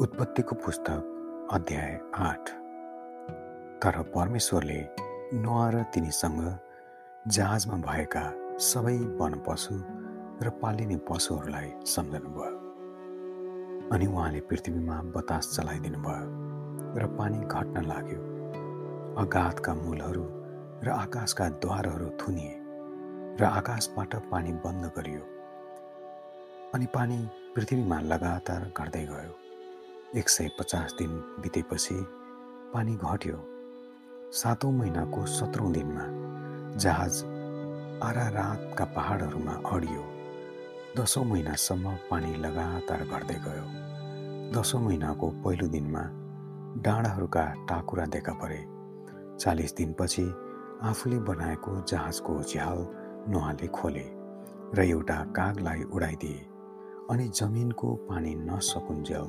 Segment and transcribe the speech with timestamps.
[0.00, 2.48] उत्पत्तिको पुस्तक अध्याय आठ।
[3.82, 4.80] तर परमेश्वरले
[5.34, 6.40] नुहा र तिनीसँग
[7.26, 8.24] जहाजमा भएका
[8.60, 9.74] सबै वन पशु
[10.44, 12.50] र पालिने पशुहरूलाई सम्झनुभयो।
[13.88, 16.28] अनि उहाँले पृथ्वीमा बतास चलाइदिनु भयो
[17.00, 18.20] र पानी घट्न लाग्यो।
[19.16, 20.26] अगाधका मूलहरू
[20.84, 22.54] र आकाशका द्वारहरू थुनिए
[23.40, 25.24] र आकाशबाट पानी बन्द गरियो।
[26.74, 27.18] अनि पानी
[27.56, 29.45] पृथ्वीमा लगातार घट्दै गयो।
[30.14, 31.10] एक सय पचास दिन
[31.42, 31.94] बितेपछि
[32.74, 33.38] पानी घट्यो।
[34.32, 36.04] सातौँ महिनाको सत्रौँ दिनमा
[36.78, 37.22] जहाज
[38.02, 40.02] आरारातका पहाडहरूमा अडियो।
[40.96, 43.66] दसौँ महिनासम्म पानी लगातार घट्दै गयो।
[44.54, 46.02] दसौँ महिनाको पहिलो दिनमा
[46.82, 48.62] डाँडाहरूका टाकुरा देखा परे।
[49.40, 50.26] चालिस दिनपछि
[50.82, 52.86] आफूले बनाएको जहाजको झ्याल
[53.28, 54.06] नुहाले खोले
[54.74, 56.46] र एउटा कागलाई उडाइदिए
[57.10, 59.28] अनि जमिनको पानी नसकुन्जेल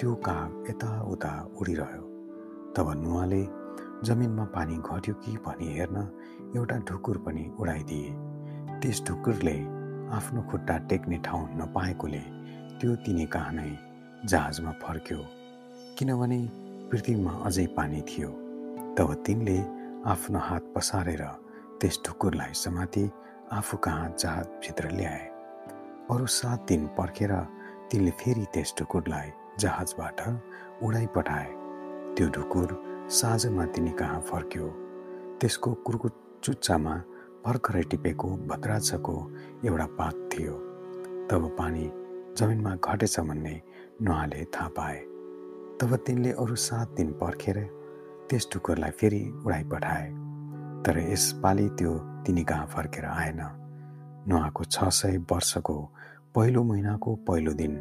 [0.00, 2.02] त्यो काग यताउता उडिरह्यो।
[2.76, 3.40] तब नुहाले
[4.06, 5.96] जमिनमा पानी घट्यो कि भनी हेर्न
[6.56, 8.10] एउटा ढुकुर पनि उडाइदिए।
[8.80, 9.56] त्यस ढुकुरले
[10.16, 12.22] आफ्नो खुट्टा टेक्ने ठाउँ नपाएकोले
[12.80, 13.68] त्यो तिनी कहाँ नै
[14.24, 15.20] जहाजमा फर्क्यो।
[15.98, 16.40] किनभने
[16.90, 18.30] पृथ्वीमा अझै पानी थियो।
[18.96, 19.58] तब तिनले
[20.12, 21.22] आफ्नो हात पसारेर
[21.80, 23.04] त्यस ढुकुरलाई समाति
[23.52, 25.24] आफू कहाँ जहाजभित्र ल्याए।
[26.10, 27.32] अरू सात दिन पर्खेर
[27.90, 30.20] तिनले फेरि त्यस ढुकुरलाई जहाजबाट
[30.84, 31.48] उडाइ पठाए
[32.16, 32.68] त्यो ढुकुर
[33.10, 34.66] साँझमा तिनी कहाँ फर्क्यो?
[35.40, 36.94] त्यसको कुर्कुचुच्चामा
[37.44, 39.14] भर्खरै टिपेको भद्राछको
[39.66, 40.54] एउटा पात थियो।
[41.30, 41.84] तब पानी
[42.38, 43.54] जमिनमा घटेछ भन्ने
[44.02, 44.98] नुहाले थाहा पाए।
[45.80, 47.58] तब तिनले अरू सात दिन पर्खेर
[48.30, 50.06] त्यस ढुकुरलाई फेरि उडाइ पठाए
[50.84, 51.92] तर यसपालि त्यो
[52.24, 53.40] तिनी कहाँ फर्केर आएन।
[54.28, 55.76] नुहाको छ सय वर्षको
[56.34, 57.72] पहिलो महिनाको पहिलो दिन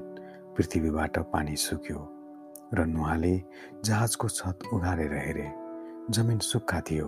[0.59, 1.99] पृथ्वीबाट पानी सुक्यो
[2.75, 3.31] र नुहाले
[3.85, 5.47] जहाजको छत उघारेर हेरे।
[6.11, 7.07] जमिन सुक्खा थियो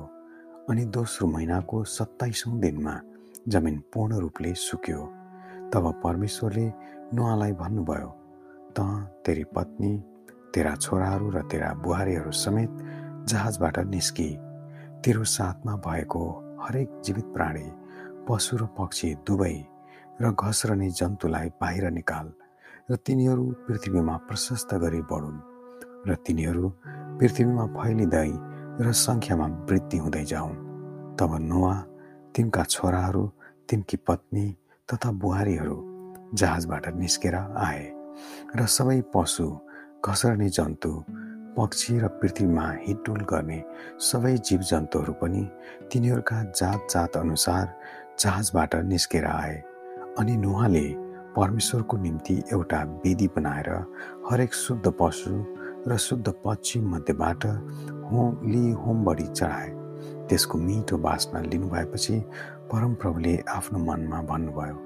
[0.72, 2.95] अनि दोस्रो महिनाको सत्ताइसौँ दिनमा
[3.47, 5.00] जमिन पूर्ण रूपले सुक्यो।
[5.67, 6.66] तब परमेश्वरले
[7.13, 8.09] नुहालाई भन्नुभयो
[8.72, 8.79] त
[9.25, 9.91] तेरी पत्नी
[10.56, 12.72] तेरा छोराहरू र तेरा बुहारीहरू समेत
[13.28, 14.29] जहाजबाट निस्कि।
[15.03, 16.23] तेरो साथमा भएको
[16.63, 17.67] हरेक जीवित प्राणी
[18.28, 19.56] पशु र पक्षी दुवै
[20.22, 22.31] र घस्रने जन्तुलाई बाहिर निकाल।
[22.91, 25.40] र तिनीहरू पृथ्वीमा प्रशस्त गरी बढुन्
[26.07, 26.69] र तिनीहरू
[27.19, 28.31] पृथ्वीमा फैलिँदै
[28.79, 30.56] र सङ्ख्यामा वृद्धि हुँदै जाउन्।
[31.16, 31.74] तब नुवा
[32.35, 33.24] तिनका छोराहरू
[33.69, 34.46] तिनकी पत्नी
[34.90, 35.78] तथा बुहारीहरू
[36.35, 37.84] जहाजबाट निस्केर आए
[38.56, 39.46] र सबै पशु
[40.03, 40.91] घसर्ने जन्तु
[41.56, 43.59] पक्षी र पृथ्वीमा हिडुल गर्ने
[44.02, 45.44] सबै जीव जन्तुहरू पनि
[45.91, 47.66] तिनीहरूका जात जात अनुसार
[48.19, 49.56] जहाजबाट निस्केर आए
[50.19, 50.85] अनि नुहाले
[51.36, 53.69] परमेश्वरको निम्ति एउटा विधि बनाएर
[54.30, 55.34] हरेक शुद्ध पशु
[55.88, 57.46] र शुद्ध पश्चिम मध्येबाट
[58.09, 59.70] होम लि होम बढी चढाए।
[60.30, 62.20] त्यसको मिठो बासना लिनुभएपछि
[62.72, 64.78] परमप्रभुले आफ्नो मनमा भन्नुभयो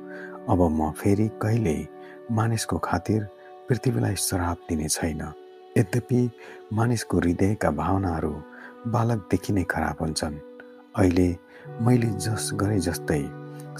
[0.49, 1.87] अब म फेरि कहिल्यै
[2.31, 3.27] मानिसको खातिर
[3.69, 5.21] पृथ्वीलाई श्राप दिने छैन।
[5.77, 6.19] यद्यपि
[6.73, 8.33] मानिसको हृदयका भावनाहरू
[8.93, 10.37] बालकदेखि नै खराब हुन्छन्
[10.95, 11.29] अहिले
[11.85, 13.23] मैले जस गरे जस्तै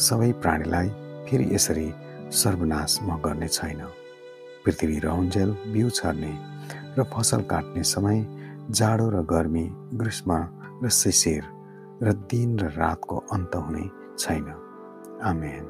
[0.07, 0.89] सबै प्राणीलाई
[1.27, 1.87] फेरि यसरी
[2.31, 3.81] सर्वनाश म गर्ने छैन।
[4.65, 6.33] पृथ्वी रहन्जेल बिउ छर्ने
[6.97, 8.25] र फसल काट्ने समय
[8.71, 10.31] जाडो र गर्मी ग्रीष्म
[10.83, 11.43] र शिशिर
[12.03, 14.47] र दिन र रातको अन्त हुने छैन।
[15.23, 15.65] आमेन।